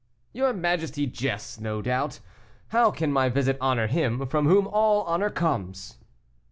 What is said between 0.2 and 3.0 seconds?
"Your majesty jests, no doubt. How